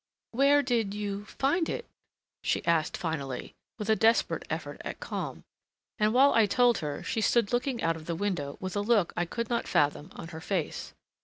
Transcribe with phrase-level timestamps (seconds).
[0.31, 1.85] "Where did—you—find it?"
[2.41, 5.43] she asked finally, with a desperate effort at calm.
[5.99, 9.13] And while I told her she stood looking out of the window with a look
[9.15, 10.95] I could not fathom on her face.